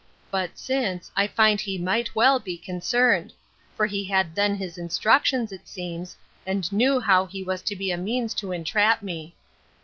—But 0.31 0.57
since, 0.57 1.11
I 1.15 1.27
find 1.27 1.61
he 1.61 1.77
might 1.77 2.15
well 2.15 2.39
be 2.39 2.57
concerned; 2.57 3.33
for 3.75 3.85
he 3.85 4.03
had 4.05 4.33
then 4.33 4.55
his 4.55 4.79
instructions, 4.79 5.51
it 5.51 5.67
seems, 5.67 6.15
and 6.43 6.71
knew 6.73 6.99
how 6.99 7.27
he 7.27 7.43
was 7.43 7.61
to 7.61 7.75
be 7.75 7.91
a 7.91 7.97
means 7.97 8.33
to 8.33 8.51
entrap 8.51 9.03
me. 9.03 9.35